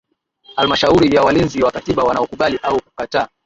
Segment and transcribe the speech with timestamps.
[0.55, 3.27] Halmashauri ya Walinzi wa Katiba wanaokubali au kukataa